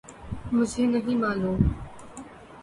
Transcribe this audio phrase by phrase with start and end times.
[0.51, 1.57] مجھے نہیں معلوم